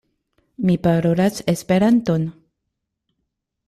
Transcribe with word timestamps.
Mi 0.69 0.77
parolas 0.87 1.43
Esperanton. 1.55 2.27